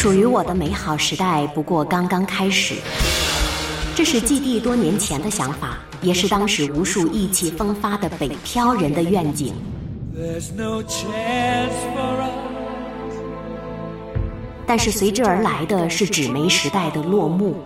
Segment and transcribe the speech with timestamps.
[0.00, 2.76] 属于我的美好时代不过刚刚开始。
[3.96, 9.52] 这是季帝多年前的想法，也是当时无数意气风发的北漂人的愿景。
[14.64, 17.56] 但是随之而来的是纸媒时代的落幕，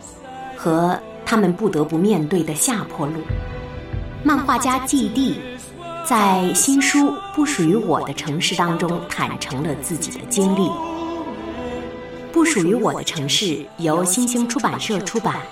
[0.56, 3.20] 和他们不得不面对的下坡路。
[4.22, 5.38] 漫画家季帝
[6.06, 10.60] 在新书《不属于我的城市》当中坦诚了自己的经历。
[12.32, 13.44] 《不属于我的城市》
[13.76, 15.42] 由新兴出版社出版，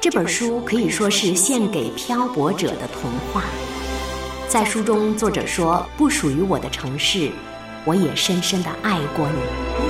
[0.00, 3.42] 这本书可以说是献给漂泊者的童话。
[4.48, 7.32] 在书中，作者说：“不属于我的城市，
[7.84, 9.89] 我也深深的爱过你。”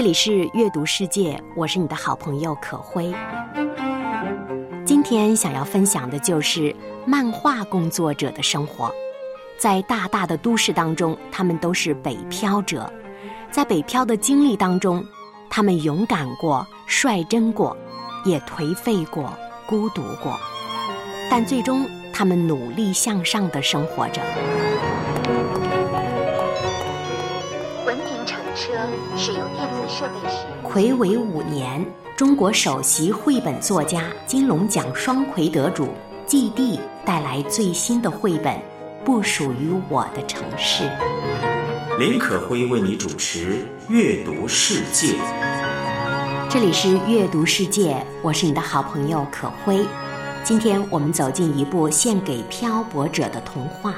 [0.00, 3.12] 这里是阅读世界，我是你的好朋友可辉。
[4.82, 8.90] 今天想要分享的就是漫画工作者的生活。
[9.58, 12.90] 在大大的都市当中，他们都是北漂者。
[13.50, 15.04] 在北漂的经历当中，
[15.50, 17.76] 他们勇敢过、率真过，
[18.24, 19.30] 也颓废过、
[19.66, 20.34] 孤独过。
[21.30, 24.22] 但最终，他们努力向上的生活着。
[29.22, 31.84] 使用电子设备时，魁违五年，
[32.16, 35.88] 中国首席绘本作家、金龙奖双魁得主
[36.24, 38.54] 季帝带来最新的绘本
[39.04, 40.84] 《不属于我的城市》。
[41.98, 43.56] 林可辉为你主持
[43.92, 45.08] 《阅读世界》。
[46.48, 49.84] 这里是《阅读世界》，我是你的好朋友可辉。
[50.42, 53.94] 今天我们走进一部献给漂泊者的童话，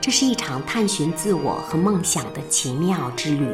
[0.00, 3.46] 这是一场探寻自我和梦想的奇妙之旅。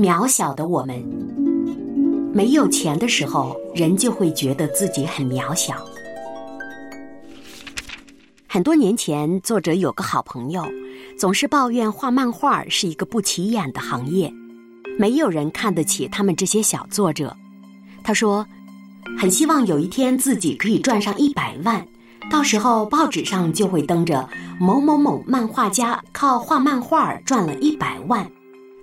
[0.00, 0.98] 渺小的我们，
[2.32, 5.74] 没有钱的时候，人就会觉得自己很渺小。
[8.48, 10.64] 很多年前，作者有个好朋友，
[11.18, 14.32] 总是抱怨画漫画是一个不起眼的行业，
[14.98, 17.36] 没有人看得起他们这些小作者。
[18.02, 18.46] 他说，
[19.18, 21.86] 很希望有一天自己可以赚上一百万，
[22.30, 24.26] 到时候报纸上就会登着
[24.58, 28.26] 某某某漫画家靠画漫画赚了一百万。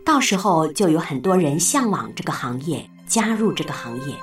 [0.07, 4.15] 到时候就有很多人向往这个行业，加入这个行业。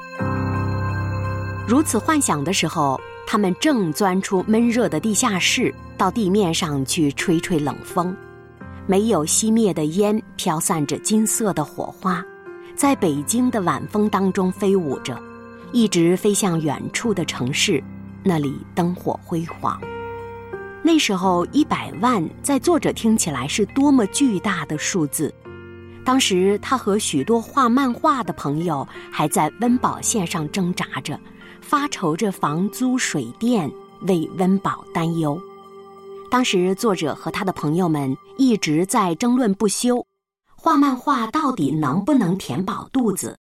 [1.69, 8.17] 如此幻想的时候，他们正钻出闷热的地下室，到地面上去吹吹冷风。
[8.87, 12.25] 没有熄灭的烟，飘散着金色的火花，
[12.75, 15.23] 在北京的晚风当中飞舞着，
[15.71, 17.85] 一直飞向远处的城市，
[18.23, 19.79] 那里灯火辉煌。
[20.83, 25.31] 那时候一百万，在作者听起来是多么巨大的数字。
[26.05, 31.19] 当时，他和许多画漫画的朋友还在温饱线上挣扎着，
[31.63, 33.71] 发愁着房租、水电，
[34.03, 35.41] 为温饱担忧。
[36.31, 40.07] 当时，作者和他的朋友们一直在争论不休：
[40.55, 43.37] 画漫画到底能不能填饱肚子？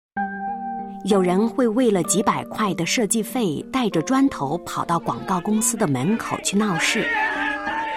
[1.05, 7.07] 有人会为了几百块的设计费，带着砖头跑到广告公司的门口去闹事。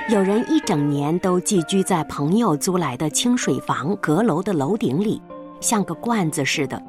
[0.10, 5.22] 有人一整年都寄居在朋友租来的清水房阁楼的楼顶里，
[5.60, 6.82] 像个罐子似的。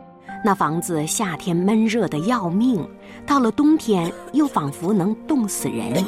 [0.45, 2.89] 那房子夏天闷热的要命，
[3.27, 6.05] 到了冬天又仿佛能冻死人。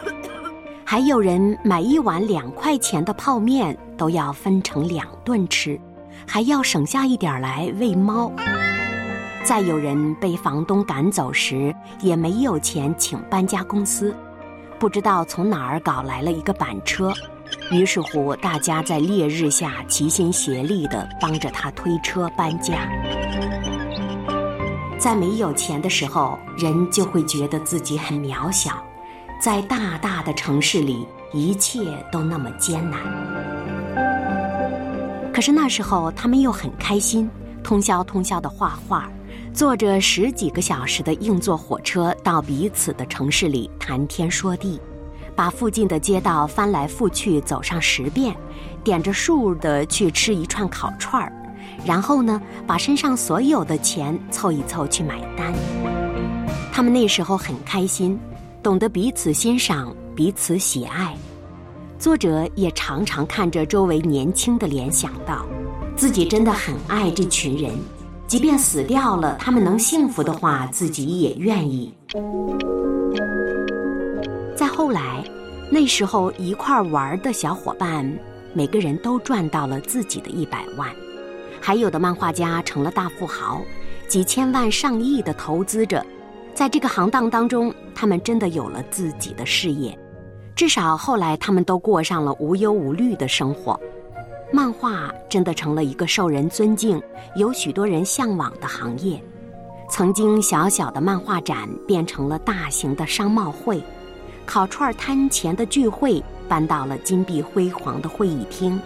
[0.84, 5.80] 还有人买一碗两块钱的泡面都要分成两顿吃，
[6.28, 8.30] 还要省下一点来喂猫。
[9.42, 14.14] 再有人被房东赶走时，也没有钱请搬家公司。
[14.78, 17.12] 不知道从哪儿搞来了一个板车，
[17.70, 22.88] 于是乎大家在烈日下齐心协力地帮着他推车搬家。
[24.98, 28.82] 在没有钱的时候，人就会觉得自己很渺小，
[29.40, 31.80] 在大大的城市里，一切
[32.12, 33.00] 都那么艰难。
[35.32, 37.30] 可是那时候他们又很开心，
[37.62, 39.08] 通宵通宵的画画，
[39.56, 44.78] 坐着十几个小时的硬座火车到彼此的城市里谈天说地，
[45.34, 48.36] 把附近的街道翻来覆去走上十遍，
[48.84, 51.32] 点着数的去吃一串烤串儿，
[51.86, 55.54] 然后呢，把身上所有的钱凑一凑去买单。
[56.70, 58.20] 他们那时候很开心，
[58.62, 61.16] 懂得彼此欣赏，彼此喜爱。
[61.98, 65.46] 作者也常常看着周围年轻的脸，想到
[65.96, 67.72] 自己真的很爱这群人，
[68.26, 71.94] 即便死掉了，他们能幸福的话，自己也愿意。
[74.56, 75.22] 再后来，
[75.70, 78.04] 那时候一块玩的小伙伴，
[78.52, 80.90] 每个人都赚到了自己的一百万，
[81.60, 83.62] 还有的漫画家成了大富豪，
[84.08, 86.04] 几千万上亿的投资者，
[86.52, 89.96] 在这个行当当中，他们真的有了自己的事业。
[90.56, 93.78] 至少后来，他们都过上了无忧无虑的生活。
[94.52, 97.02] 漫画真的成了一个受人尊敬、
[97.34, 99.22] 有许多人向往的行业。
[99.90, 103.82] 曾经小小的漫画展变成了大型的商贸会，
[104.44, 108.80] 烤串摊前的聚会搬到了金碧辉煌的会议厅，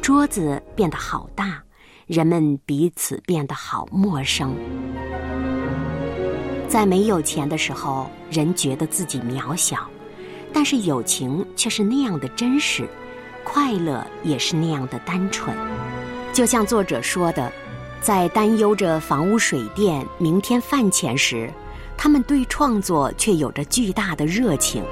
[0.00, 1.62] 桌子变得好大，
[2.06, 4.54] 人们彼此变得好陌生。
[6.68, 9.88] 在没有钱的时候，人觉得自己渺小。
[10.50, 12.88] 但是友情却是那样的真实，
[13.50, 15.56] 快乐也是那样的单纯。
[16.34, 17.50] 就像作者说的，
[18.02, 21.50] 在担忧着房屋水电、明天饭钱时，
[21.96, 24.84] 他们对创作却有着巨大的热情。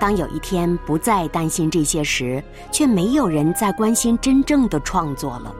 [0.00, 2.42] 当有一天不再担心这些时，
[2.72, 5.54] 却没有人再关心真正的创作了。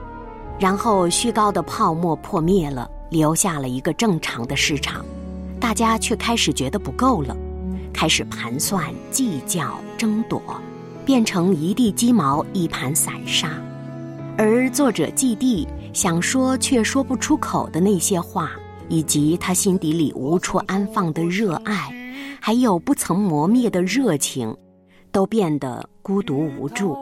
[0.59, 5.05] 然后虚高的泡沫破灭了，留下了一个正常的市场，
[5.59, 7.35] 大家却开始觉得不够了。
[7.93, 10.41] 开始盘算、计较、争夺，
[11.05, 13.51] 变成一地鸡毛、一盘散沙。
[14.37, 18.51] 而作者季地想说却说不出口的那些话，
[18.89, 21.93] 以及他心底里无处安放的热爱，
[22.41, 24.53] 还有不曾磨灭的热情，
[25.11, 26.97] 都变得孤独无助。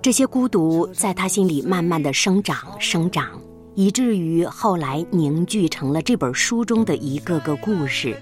[0.00, 3.28] 这些孤独在他心里慢慢的生长、生长，
[3.74, 8.16] 以至于后来凝聚成了这本书中的一个个故事。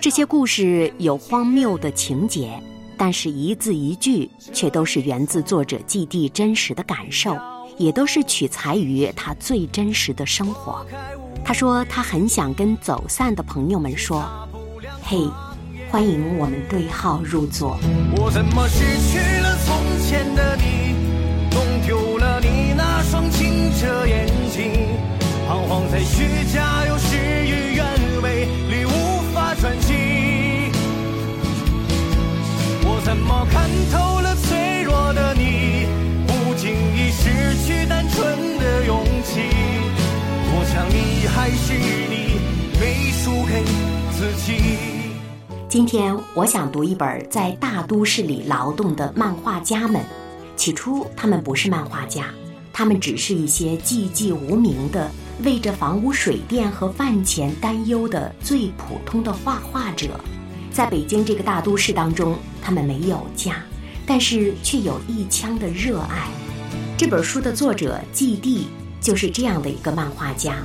[0.00, 2.60] 这些故事有荒谬的情节，
[2.96, 7.36] 但是一字一句却都是源自作者季弟真实的感受，
[7.76, 10.84] 也都是取材于他最真实的生活。
[11.44, 14.24] 他说他很想跟走散的朋友们说
[15.04, 15.18] ：“嘿，
[15.90, 17.78] 欢迎我们对号入座。”
[18.16, 20.94] 我怎么失去了从前的你，
[21.54, 24.88] 弄丢了你那双清澈眼睛，
[25.46, 26.96] 彷徨在虚假又
[33.06, 35.86] 怎么看透了脆弱的你，
[36.26, 37.30] 不经意失
[37.64, 39.42] 去单纯的勇气。
[40.50, 41.72] 我想你还是
[42.10, 42.40] 你，
[42.80, 43.62] 没输给
[44.10, 44.60] 自己。
[45.68, 50.04] 今天我想读一本在大都市里劳动的漫画家们。
[50.56, 52.24] 起初他们不是漫画家，
[52.72, 55.08] 他们只是一些寂寂无名的、
[55.44, 60.08] 为着房屋水电和饭钱担忧的最普通的画画者。
[60.76, 63.56] 在北京这个大都市当中，他们没有家，
[64.06, 66.28] 但是却有一腔的热爱。
[66.98, 68.66] 这本书的作者季地
[69.00, 70.58] 就是这样的一个漫画家。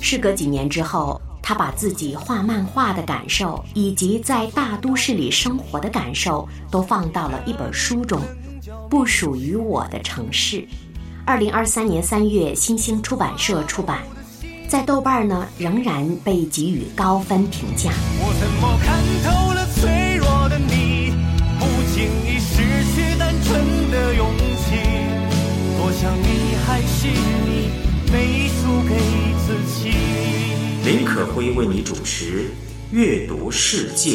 [0.00, 8.20] 事隔几年之后，他把自己画漫画的感受，以及在大都市里生活的感受，都放到了一本书中，
[8.88, 10.56] 《不属于我的城市》。
[11.24, 14.02] 二零二三年三月，新兴出版社出版。
[14.70, 17.90] 在豆瓣呢，仍然被给予高分评价。
[18.20, 21.12] 我怎么看透了脆弱的你，
[21.58, 22.62] 不经意失
[22.94, 24.30] 去单纯的勇
[24.62, 24.76] 气。
[25.76, 27.72] 多想你还是你，
[28.12, 28.94] 没输给
[29.44, 29.90] 自己。
[30.84, 32.44] 林可辉为你主持
[32.92, 34.10] 《阅读世界》，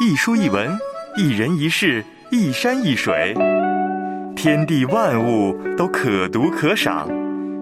[0.00, 0.78] 一书一文，
[1.16, 3.34] 一人一事，一山一水。
[4.42, 7.08] 天地万物都可读可赏，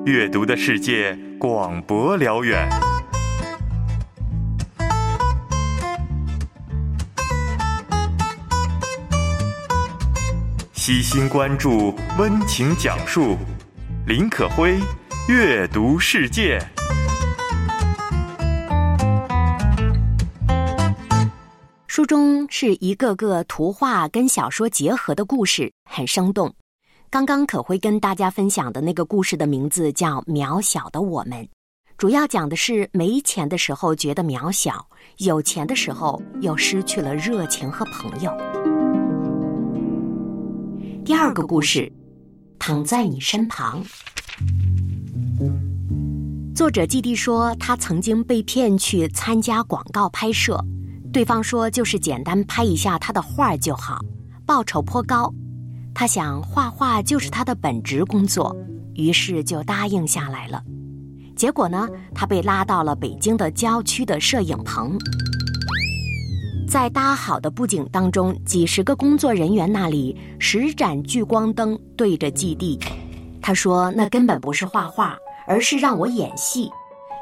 [0.07, 2.67] 阅读的世界广博辽远。
[10.73, 13.37] 悉心关注，温情讲述，
[14.07, 14.81] 林可辉，
[15.29, 16.59] 阅读世界。
[21.87, 26.51] 书中是一个个图画跟小说结合的故事，很生动。
[27.11, 31.43] 刚刚可会跟大家分享的那个故事的名字叫《渺小的我们》，
[31.99, 34.87] 主要讲的是没钱的时候觉得渺小，
[35.17, 38.31] 有钱的时候又失去了热情和朋友。
[41.05, 41.93] 第二个故事，
[42.61, 43.83] 躺在你身旁。
[46.55, 50.65] 作者季地说，他曾经被骗去参加广告拍摄，
[51.13, 53.99] 对方说就是简单拍一下他的画就好，
[54.47, 55.35] 报酬颇高。
[55.95, 58.57] 他想画画就是他的本职工作，
[58.95, 60.63] 于是就答应下来了。
[61.37, 64.97] 结果呢，他被拉到了北京的郊区的摄影棚，
[66.69, 72.79] 在搭好的布景当中，几十个工作人员那里十盏聚光灯对着基地。
[73.43, 75.17] 他说：“那根本不是画画。”
[75.47, 76.71] 而是让我演戏，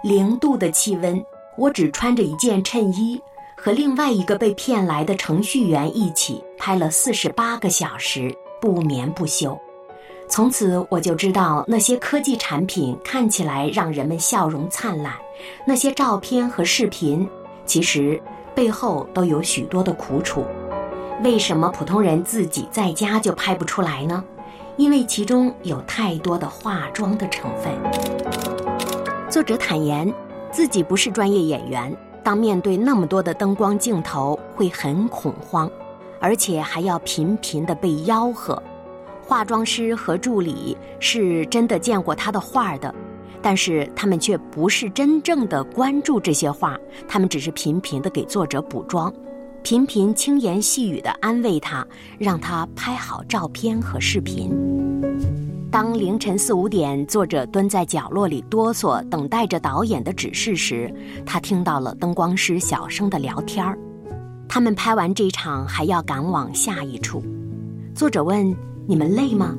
[0.04, 1.18] 零度的气温，
[1.56, 3.18] 我只穿着一件衬衣，
[3.56, 9.58] 和另外一个被骗来的程序员一起拍了四十八个小时，不眠不休。
[10.28, 15.14] 从此我就知道，那些科技产品看起来让人们笑容灿烂，
[15.66, 17.26] 那些照片和视频，
[17.64, 18.20] 其实
[18.54, 20.44] 背后都有许多的苦楚。
[21.24, 24.22] 为什么普通人自己在家就拍不出来呢？
[24.76, 27.72] 因为其中有太多的化妆的成分。
[29.28, 30.12] 作者坦言，
[30.52, 35.68] 自己不是专业演员，当面对那么多的灯光镜头会很恐慌，
[36.20, 38.62] 而且还要频频的被吆喝。
[39.22, 42.94] 化妆师和助理是真的见过他的画的，
[43.42, 49.12] 但是他们却不是真正的关注这些画，他们只是频频的给作者补妆。
[49.62, 51.86] 频频轻言细语地安慰他，
[52.18, 54.50] 让他拍好照片和视频。
[55.70, 60.90] 当凌晨四五点，作者蹲在角落里哆嗦，等待着导演的指示时，
[61.26, 63.78] 他听到了灯光师小声的聊天儿。
[64.48, 67.22] 他们拍完这场，还要赶往下一处。
[67.94, 68.56] 作者问
[68.88, 69.54] ：“你们累吗？”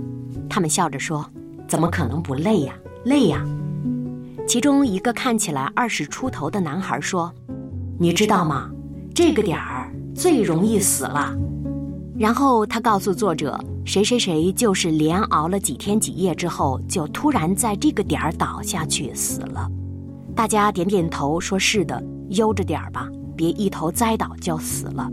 [0.49, 1.25] 他们笑着说
[1.67, 2.73] ：“怎么可能不累呀？
[3.03, 3.45] 累呀！”
[4.47, 7.31] 其中一个看起来二十出头的男孩说
[7.99, 8.69] ：“你知道吗？
[9.13, 11.33] 这个点儿。”最容易死了，
[12.17, 19.69] 然后他告诉作者，谁谁谁就是连熬了几天几夜之后，就突然在这个点儿倒下去死了。
[20.35, 23.07] 大家点点头，说是的，悠着点儿吧，
[23.39, 25.09] 别一头栽倒就死了。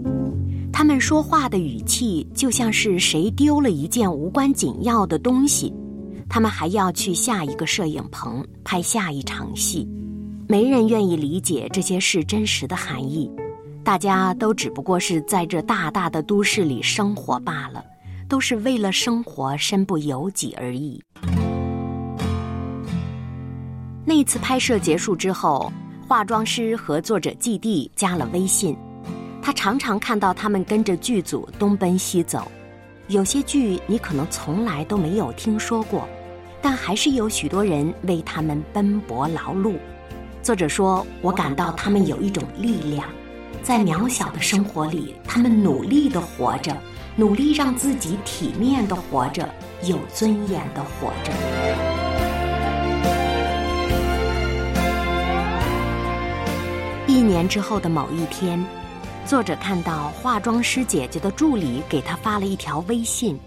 [0.72, 5.72] 他们说话的语气就像是谁丢了一件无关紧要的东西。
[6.28, 9.88] 他们还要去下一个摄影棚拍下一场戏，
[10.48, 13.30] 没人愿意理解这些事真实的含义。
[13.84, 17.84] 大家都只不过是在这大大的都市里生活罢了，
[18.28, 21.00] 都是为了生活身不由己而已。
[24.04, 25.72] 那次拍摄结束之后，
[26.08, 28.76] 化妆师和作者季弟加了微信，
[29.42, 32.46] 他常常看到他们跟着剧组东奔西走，
[33.08, 36.08] 有些剧你可能从来都没有听说过，
[36.62, 39.74] 但还是有许多人为他们奔波劳碌。
[40.44, 43.08] 作者说：“我感到他们有一种力量。”
[43.64, 46.76] 在渺小的生活里，他们努力的活着，
[47.16, 51.95] 努力让自己体面的活着，有尊严的活着。
[57.16, 58.62] 一年之后的某一天，
[59.24, 63.40] 作者看到化妆师姐姐的助理给他发了一条微信，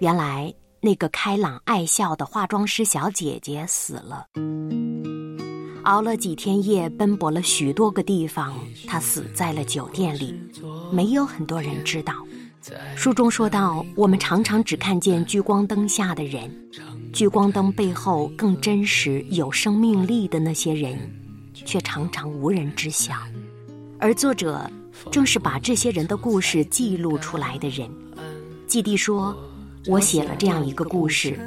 [0.00, 4.26] 原来那个开朗爱笑的化妆师小姐姐死了。
[5.84, 8.54] 熬了几天夜，奔波了许多个地方，
[8.86, 10.38] 她死在了酒店里，
[10.92, 12.12] 没有很多人知道。
[12.94, 16.54] 书中说到，我们常常只看见聚光灯下的人，
[17.14, 20.98] 聚光灯背后更真实、有生命力的那些人，
[21.64, 23.14] 却常常无人知晓。
[23.98, 24.70] 而作者
[25.10, 27.88] 正是把这些人的故事记录出来的人。
[28.66, 29.36] 季地说
[29.86, 31.38] ：“我写了这样一个故事。”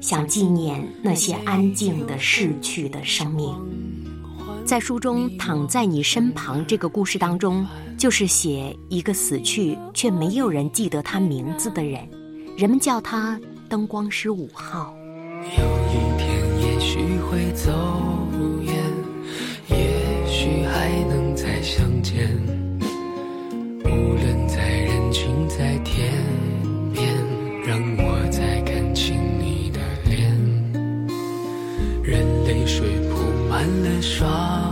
[0.00, 3.54] 想纪念那些安静的逝去的生命，
[4.64, 7.66] 在书中躺在你身旁这个故事当中，
[7.98, 12.08] 就是写一个死去却没有人记得他名字的人，
[12.56, 13.38] 人们叫他
[13.68, 14.96] 灯光师五号。
[15.42, 16.98] 有一天也许
[17.30, 17.70] 会走
[18.64, 18.79] 远，
[23.84, 26.12] 无论在人群在天
[26.92, 27.06] 边，
[27.66, 30.36] 让我再看清你的脸，
[32.02, 32.40] 任。
[32.50, 33.16] 泪水铺
[33.48, 34.69] 满了双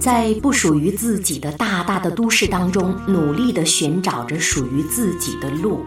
[0.00, 5.84] 在不属于自己的大大的都市当中，努力的寻找着属于自己的路。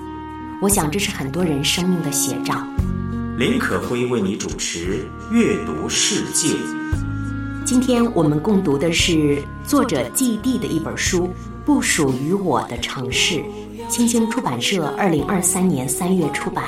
[0.61, 2.63] 我想，这是很多人生命的写照。
[3.39, 5.03] 林可辉为你主持
[5.33, 6.49] 《阅读世界》。
[7.65, 11.25] 今天我们共读的是作者季地的一本书
[11.65, 13.43] 《不属于我的城市，
[13.89, 16.65] 青青出版社二零二三年三月出版。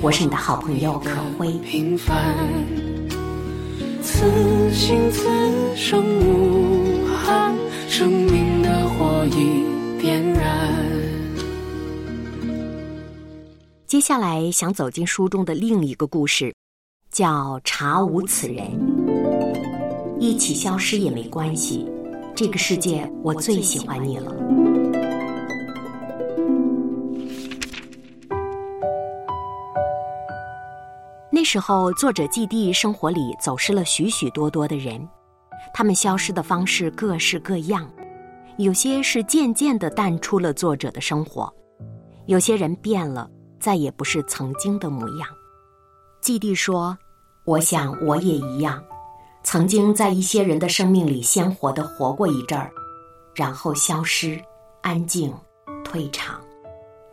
[0.00, 1.52] 我是你的好朋友可辉。
[1.58, 2.34] 平凡，
[4.20, 5.28] 此心此
[5.76, 7.54] 生无憾，
[7.88, 9.62] 生命的火已
[10.02, 10.76] 点燃。
[13.86, 16.52] 接下来想走进书中的另一个故事，
[17.12, 18.66] 叫《查无此人》，
[20.18, 21.86] 一起消失也没关系。
[22.34, 24.34] 这个世界，我最喜欢你了。
[31.30, 35.06] 那时候，作者季地生活里走失了许许多多的人，
[35.74, 37.88] 他们消失的方式各式各样，
[38.56, 41.52] 有些是渐渐的淡出了作者的生活，
[42.26, 43.30] 有些人变了，
[43.60, 45.28] 再也不是曾经的模样。
[46.22, 46.96] 季地说
[47.44, 48.82] ：“我想我也一样。”
[49.44, 52.70] 曾经在一些人的生命里鲜活的活过一阵儿，
[53.34, 54.38] 然后消失、
[54.82, 55.32] 安静、
[55.84, 56.40] 退场。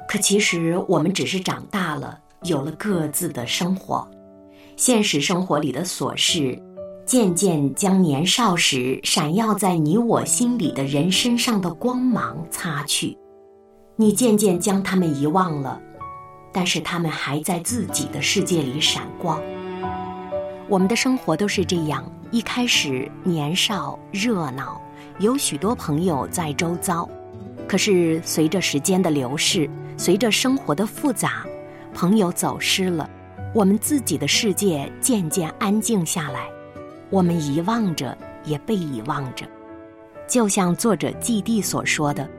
[0.08, 4.08] 可其实我们只是长大了，有了各自的生活。
[4.78, 6.62] 现实生活里的琐事，
[7.06, 13.18] 渐渐将年少时闪耀在你我心里的人身上的光芒擦去。
[13.96, 15.82] 你渐渐将他们遗忘了，
[16.52, 19.42] 但是他们还在自己的世界里闪光。
[20.68, 22.04] 我们的生活都是这样。
[22.32, 24.82] 一开始年少热闹，
[25.20, 27.08] 有许多朋友在周遭。
[27.68, 31.46] 可是随着时间的流逝，随着生活的复杂，
[31.96, 33.10] 朋友走失了，
[33.54, 36.48] 我们自己的世界渐渐安静下来。
[37.10, 39.48] 我们遗忘着，也被遗忘着。
[40.28, 42.30] 就像作者季地所说的：“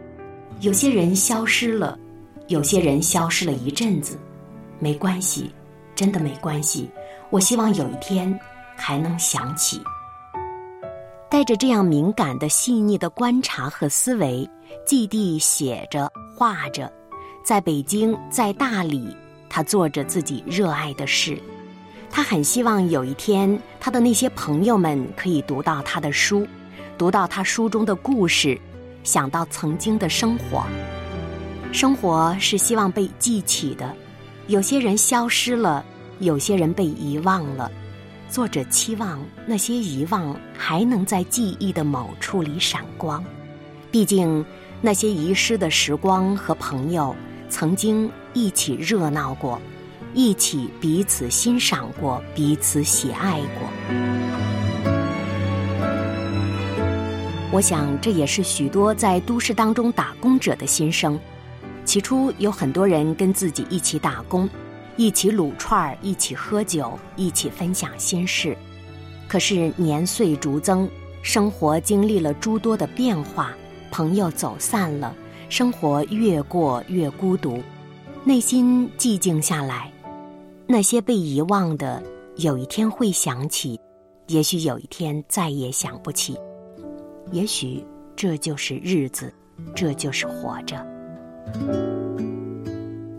[0.60, 1.98] 有些人消失了，
[2.48, 4.18] 有些人消失了一阵子，
[4.78, 5.50] 没关系，
[5.94, 6.90] 真的没关系。
[7.30, 8.38] 我希望有一天。”
[8.78, 9.80] 还能想起，
[11.30, 14.46] 带着这样敏感的、细腻的观察和思维，
[14.84, 16.92] 季地写着、画着，
[17.42, 19.16] 在北京，在大理，
[19.56, 21.40] 他做着自己热爱的事。
[22.10, 26.46] 他很希望有一天，他的那些朋友们可以读到他的书，
[26.98, 28.60] 读到他书中的故事，
[29.02, 30.62] 想到曾经的生活。
[31.72, 33.94] 生活是希望被记起的，
[34.46, 35.82] 有些人消失了，
[36.18, 37.72] 有些人被遗忘了。
[38.28, 43.24] 作者期望那些遗忘还能在记忆的某处里闪光，
[43.90, 44.44] 毕竟
[44.82, 47.16] 那些遗失的时光和朋友
[47.48, 49.60] 曾经一起热闹过，
[50.14, 53.68] 一起彼此欣赏过，彼此喜爱过。
[57.52, 61.18] 我想这也是许多在都市当中打工者的心声。
[61.84, 64.48] 起初有很多人跟自己一起打工。
[64.98, 68.56] 一起撸串，一起喝酒，一起分享心事。
[69.28, 70.88] 可是年岁逐增，
[71.20, 73.54] 生活经历了诸多的变化，
[73.90, 75.14] 朋友走散了，
[75.48, 77.62] 生活越过越孤独，
[78.24, 79.90] 内心寂静下来。
[80.66, 82.02] 那些被遗忘的，
[82.36, 83.78] 有一天会想起，
[84.26, 86.36] 也许有一天再也想不起。
[87.30, 87.84] 也许
[88.16, 89.32] 这就是日子，
[89.74, 90.84] 这就是活着。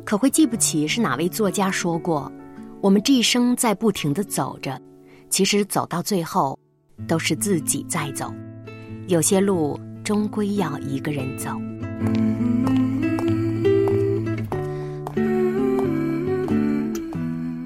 [0.04, 2.30] 可会记不起是哪位作家说过
[2.82, 4.80] ：“我们这一生在不停的走着，
[5.30, 6.60] 其实走到最后，
[7.08, 8.34] 都是自己在走。
[9.08, 11.52] 有些路终归要一个人走。”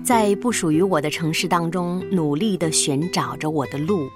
[0.04, 4.08] 在不属于我的城市当中，努力的寻找着我的路；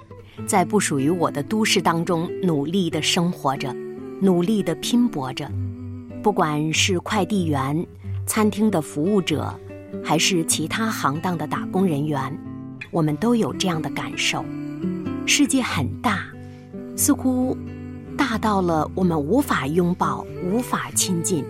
[0.46, 3.74] 在不属于我的都市当中，努力的生活着，
[4.20, 5.50] 努力的拼搏着。
[6.22, 7.86] 不管是快递员。
[8.28, 9.54] 餐厅的服务者，
[10.02, 12.36] 还是其他行当的打工人员，
[12.90, 14.44] 我们都有这样的感受。
[15.26, 16.26] 世界很大，
[16.96, 17.56] 似乎
[18.16, 21.44] 大到了我们无法拥抱、无法亲近。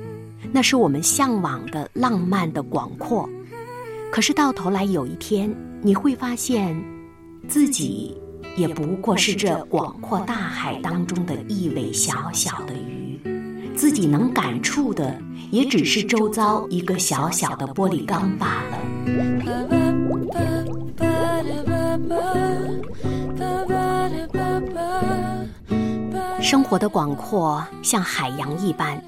[0.53, 3.29] 那是我们向往的浪漫的广阔。
[4.13, 6.77] 可是到头来有一天，你会发现，
[7.49, 8.17] 自己
[8.57, 13.21] 也不过是这广阔大海当中的一尾小小的鱼，
[13.75, 15.21] 自己能感触的。
[15.53, 18.79] 也只是周遭一个小小的玻璃缸罢了。
[26.49, 29.03] 生活的广阔像海洋一般，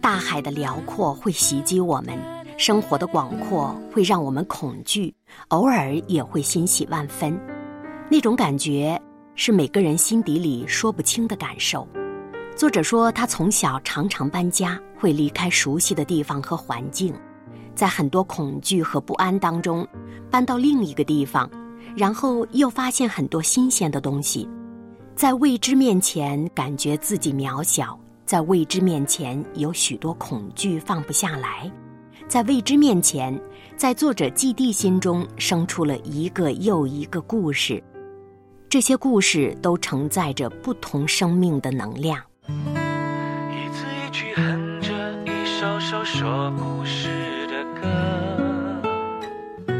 [0.00, 2.16] 大海的辽阔会袭击我们；
[2.56, 5.14] 生活的广阔会让我们恐惧，
[5.48, 7.38] 偶尔也会欣喜万分。
[8.10, 8.98] 那种感觉
[9.34, 11.86] 是每个人心底里说不清的感受。
[12.56, 17.12] 作者说，他从小常常搬家，会离开熟悉的地方和环境，
[17.74, 19.86] 在很多恐惧和不安当中，
[20.30, 21.50] 搬到另一个地方，
[21.94, 24.48] 然后又发现很多新鲜的东西，
[25.18, 31.68] 在未知面前，感觉自己渺小，在未知面前有许多恐惧放不下来，
[32.28, 33.36] 在未知面前，
[33.76, 37.82] 在作者季地心中生出了一个又一个故事，
[38.68, 42.22] 这些故事都承载着不同生命的能量。
[42.46, 47.08] 一字一句哼着一首首说故事
[47.48, 49.72] 的歌，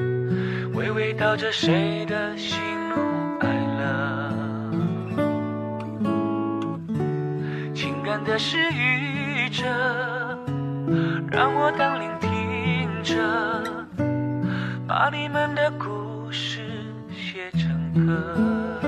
[0.74, 2.58] 娓娓道着谁的心
[8.38, 9.64] 的诗语着，
[11.28, 13.16] 让我当聆听着，
[14.86, 16.60] 把你们的故事
[17.10, 18.80] 写成歌。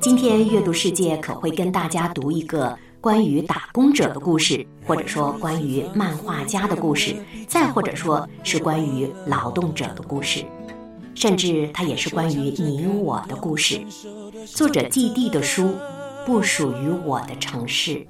[0.00, 7.14] 今天阅读世界可会跟大家读一个关于打工者的故事，或者说关于漫画家的故事，
[7.46, 10.44] 再或者说是关于劳动者的故事，
[11.14, 13.80] 甚至它也是关于你我的故事。
[14.46, 15.76] 作者季地的书，
[16.28, 18.06] 不属于我的城市。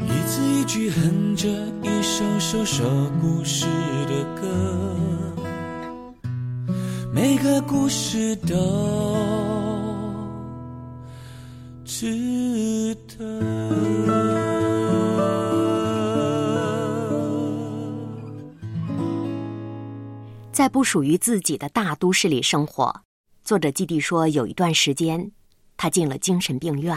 [0.00, 1.46] 一字一句哼着
[1.82, 2.86] 一首首说
[3.20, 3.66] 故事
[4.06, 4.48] 的歌，
[7.12, 8.56] 每个故事都
[11.84, 13.26] 值得。
[20.52, 23.02] 在不属于自己的大都市里生活，
[23.44, 25.30] 作者基地说，有一段时间，
[25.76, 26.96] 他进了精神病院。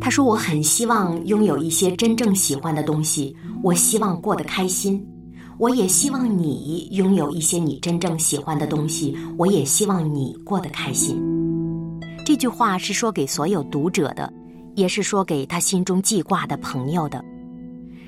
[0.00, 5.06] 他说：“我很希望拥有一些真正喜欢的东西，我希望过得开心。
[5.58, 11.20] 我也希望你拥有一些你真正喜欢的东西，我也希望你过得开心。”
[12.24, 14.32] 这句话是说给所有读者的，
[14.76, 17.22] 也是说给他心中记挂的朋友的。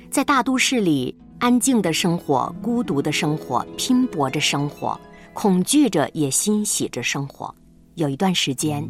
[0.09, 4.99] 在大都市里，安静的生活，孤独的生活，拼搏着生活，
[5.33, 7.53] 恐惧着也欣喜着生活。
[7.95, 8.87] 有一段时间，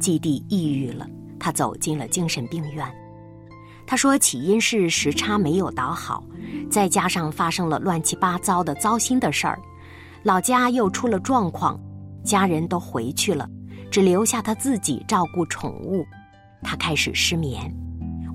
[0.00, 1.06] 基地抑郁了。
[1.38, 2.86] 他走进了精神病院。
[3.86, 6.24] 他说，起因是时差没有倒好，
[6.70, 9.60] 再加上发生了乱七八糟的糟心的事儿，
[10.22, 11.78] 老家又出了状况，
[12.24, 13.48] 家人都回去了，
[13.90, 16.06] 只留下他自己照顾宠物。
[16.62, 17.74] 他开始失眠，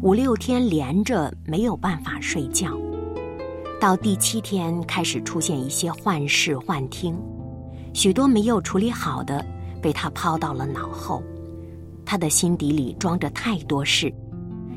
[0.02, 2.78] 五六天连着没有办法睡觉，
[3.80, 7.18] 到第七天开始出现一些幻视幻听，
[7.94, 9.44] 许多没有处理好的
[9.82, 11.22] 被他抛到了脑后。
[12.06, 14.14] 他的心底里装着太多事，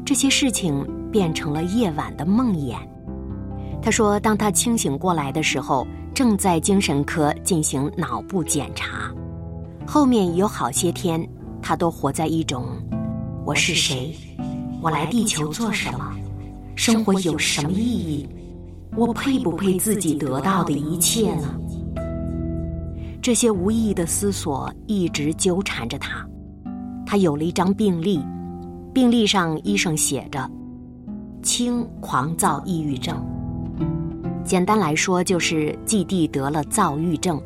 [0.04, 2.76] 这些事情变成了夜晚的梦魇。
[3.80, 9.14] 他说，当他清醒过来的时候，正在精神科进行脑部检查。
[9.86, 11.26] 后面有好些天，
[11.62, 12.66] 他都活在一种
[13.46, 14.14] “我是谁？
[14.82, 16.16] 我来地球做什么？
[16.74, 18.28] 生活有什么意义？
[18.96, 21.54] 我配不配自己得到的一切呢？”
[23.22, 26.26] 这些无意义的思索一直纠缠着他。
[27.04, 28.20] 他有了一张病历，
[28.94, 30.50] 病历上医生写着
[31.42, 33.22] “轻狂躁抑郁症”。
[34.42, 37.40] 简单来说，就是季地得了躁郁症。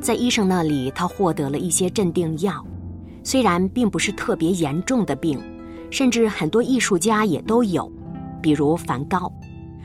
[0.00, 2.64] 在医生那里，他获得了一些镇定药，
[3.22, 5.38] 虽然并不是特别严重的病，
[5.90, 7.90] 甚至很多艺术家也都有，
[8.40, 9.30] 比如梵高。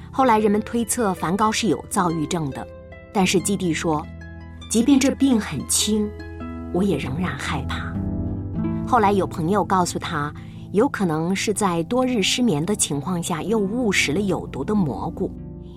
[0.10, 2.66] 后来人们推测梵高是有躁郁症的，
[3.14, 4.04] 但是基地说，
[4.70, 6.10] 即便这病很轻，
[6.74, 7.94] 我也仍然害怕。
[8.86, 10.34] 后来有朋友告诉他，
[10.74, 15.32] 有可能是在多日失眠的情况下又误食了有毒的蘑菇；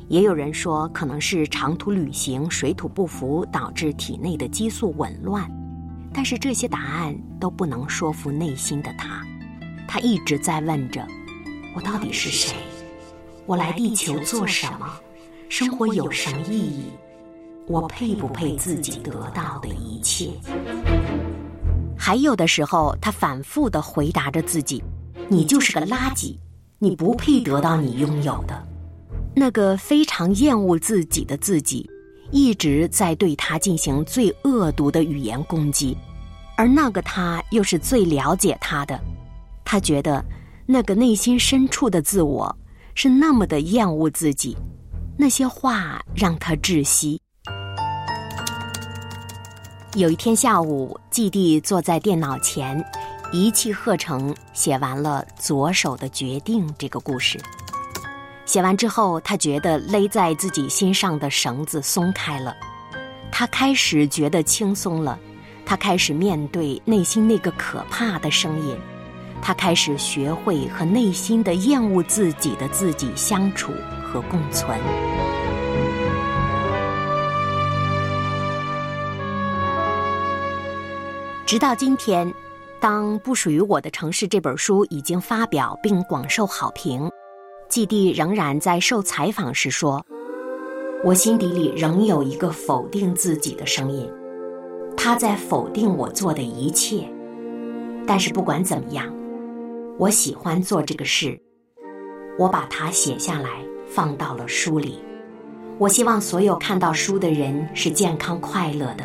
[0.08, 5.48] 也有人说可能是长途旅行水土不服导致体内的激素紊乱。
[6.12, 9.24] 但是这些答案都不能说服内心的他，
[9.86, 11.06] 他一直在问着：
[11.76, 12.56] 我到底是谁？
[13.46, 14.88] 我来地球做什么？
[15.48, 16.90] 生活有什么意义？
[17.70, 20.28] 我配不配自己得到的一切？
[21.96, 24.82] 还有的时候，他反复的回答着自己
[25.30, 26.36] ：“你就是个垃圾，
[26.80, 28.60] 你不配得到你拥有的。”
[29.36, 31.88] 那个非常厌恶自己的自己，
[32.32, 35.96] 一直在对他进行最恶毒的语言攻击，
[36.56, 39.00] 而那个他又是最了解他的。
[39.64, 40.24] 他觉得，
[40.66, 42.52] 那个内心深处的自我
[42.96, 44.56] 是那么的厌恶自己，
[45.16, 47.22] 那些话让他窒息。
[49.96, 52.82] 有一天下午，季地坐在电脑前，
[53.32, 57.40] 一气呵成写完了《左手的决定》这个故事。
[58.46, 62.54] 写完之后，他觉得勒在自己心上的绳子松开了，
[63.32, 65.18] 他开始觉得轻松了，
[65.66, 68.76] 他开始面对内心那个可怕的声音，
[69.42, 73.72] 他开始学会和内心的厌恶自己的自己相处
[74.04, 74.78] 和共存。
[81.50, 82.32] 直到今天，
[82.78, 87.10] 当《不属于我的城市》这本书已经发表并广受好评，
[87.68, 90.00] 季地仍然在受采访时说
[91.02, 94.08] ：“我心底里仍有一个否定自己的声音，
[94.96, 97.04] 他在否定我做的一切。
[98.06, 99.12] 但是不管怎么样，
[99.98, 101.36] 我喜欢做这个事，
[102.38, 103.50] 我把它写下来，
[103.88, 105.02] 放到了书里。
[105.78, 109.04] 我希望所有看到书的人是健康快乐的。”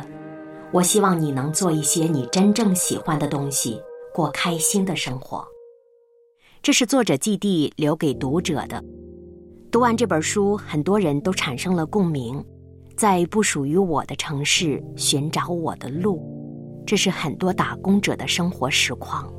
[0.75, 3.81] 我希望你能做一些你真正喜欢的东西，
[4.13, 5.47] 过开心的生活。
[6.61, 8.83] 这是作者季地留给读者的。
[9.71, 12.43] 读完这本书，很多人都产生了共鸣，
[12.97, 16.21] 在不属于我的城市寻找我的路。
[16.85, 19.33] 这是很多打工者的生活实况。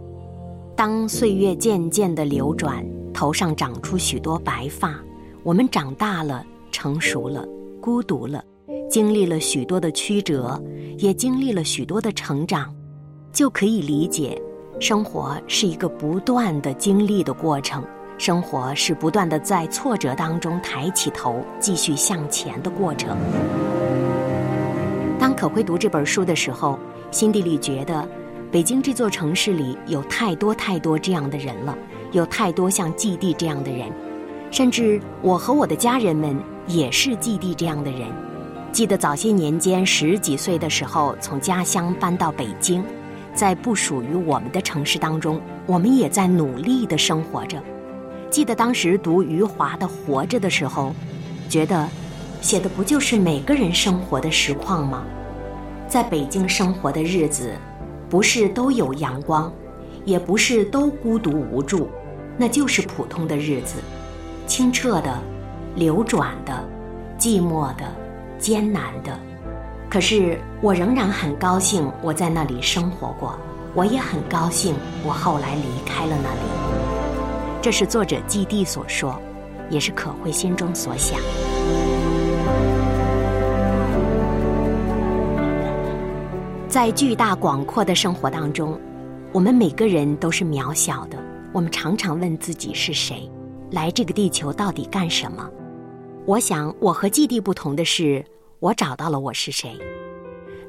[0.75, 4.99] 当岁月渐渐的流转，头上长出许多白发，
[5.43, 7.47] 我们长大了，成熟了，
[7.79, 8.43] 孤独了。
[8.89, 10.63] 经历了许多的曲折，
[10.99, 12.73] 也经历了许多的成长，
[13.33, 14.41] 就可以理解，
[14.81, 17.83] 生活是一个不断的经历的过程。
[18.17, 23.15] 生活是不断的在挫折当中抬起头，继续向前的过程。
[25.19, 26.79] 当可会读这本书的时候，
[27.11, 28.09] 心底里觉得，
[28.51, 31.77] 北京这座城市里有太多太多这样的人了，
[32.13, 33.93] 有太多像季地这样的人，
[34.51, 36.35] 甚至我和我的家人们
[36.67, 38.09] 也是季地这样的人。
[38.77, 42.85] 记得早些年间，十几岁的时候，从家乡搬到北京，
[43.33, 47.59] 在不属于我们的城市当中，我们也在努力的生活着。
[48.29, 50.95] 记得当时读余华的《活着》的时候，
[51.49, 51.89] 觉得
[52.43, 55.05] 写的不就是每个人生活的实况吗？
[55.89, 57.55] 在北京生活的日子，
[58.11, 59.51] 不是都有阳光，
[60.05, 61.89] 也不是都孤独无助，
[62.37, 63.77] 那就是普通的日子，
[64.47, 65.19] 清澈的、
[65.77, 66.53] 流转的、
[67.19, 68.06] 寂寞的。
[68.39, 69.19] 艰难的，
[69.89, 73.39] 可是我仍然很高兴我在那里生活过，
[73.75, 76.41] 我也很高兴我后来离开了那里。
[77.63, 79.19] 这是作者季地所说，
[79.71, 81.19] 也是可慧心中所想。
[86.69, 88.79] 在巨大广阔的生活当中，
[89.33, 91.19] 我们每个人都是渺小的。
[91.53, 93.31] 我们常常问自己是谁，
[93.71, 95.49] 来这个地球到底干什么？
[96.27, 98.25] 我想，我和季地不同的是，
[98.59, 99.79] 我找到了我是谁。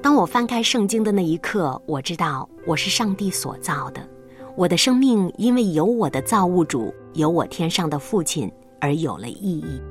[0.03, 4.07] 当我翻开圣经的那一刻，我知道我是上帝所造的。
[4.55, 9.81] 我的生命因为有我的造物主，有我天上的父亲而有了意义。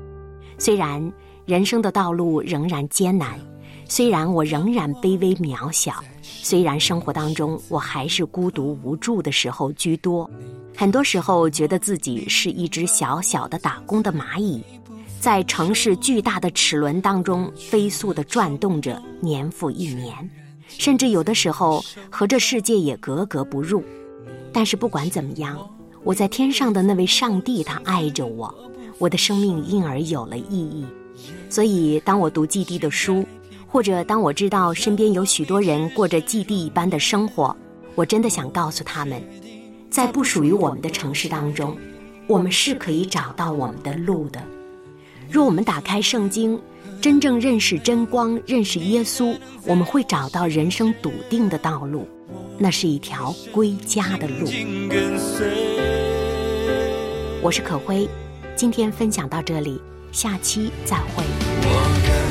[0.57, 1.11] 虽然
[1.45, 3.37] 人生的道路仍然艰难，
[3.89, 10.29] 虽然我仍然卑微渺小，虽然生活当中我还是孤独无助的时候居多，
[10.77, 14.63] 很多时候觉得自己是一只小小的打工的蚂蚁。
[15.19, 20.29] 在城市巨大的齿轮当中飞速地转动着，年复一年，
[20.67, 23.83] 甚至有的时候和这世界也格格不入。
[24.53, 25.57] 但是不管怎么样，
[26.03, 28.53] 我在天上的那位上帝，他爱着我，
[28.99, 30.85] 我的生命因而有了意义。
[31.49, 33.25] 所以，当我读季地的书，
[33.67, 37.55] 或者当我知道身边有许多人过着季地一般的生活，
[37.95, 39.21] 我真的想告诉他们，
[39.89, 41.75] 在不属于我们的城市当中，
[42.27, 44.41] 我们是可以找到我们的路的。
[45.29, 46.59] 若我们打开圣经，
[47.01, 52.07] 真正认识真光，认识耶稣，我们会找到人生笃定的道路，
[52.57, 54.47] 那是一条归家的路。
[57.41, 58.07] 我是可辉，
[58.55, 62.26] 今天分享到这里，下期再会。